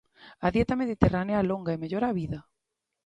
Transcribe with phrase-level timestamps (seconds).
[0.45, 2.39] A dieta mediterránea alonga e mellora a vida.